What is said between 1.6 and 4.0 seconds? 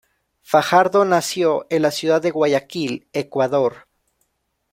en la ciudad de Guayaquil, Ecuador.